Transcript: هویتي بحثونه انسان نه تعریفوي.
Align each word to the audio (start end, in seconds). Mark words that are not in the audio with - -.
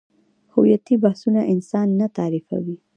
هویتي 0.53 0.95
بحثونه 1.03 1.41
انسان 1.53 1.87
نه 1.99 2.07
تعریفوي. 2.17 2.75